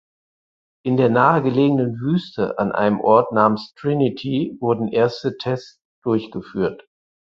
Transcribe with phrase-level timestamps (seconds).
[0.83, 6.87] In der nahegelegenen Wüste an einem Ort namens Trinity wurden erste Tests durchgeführt.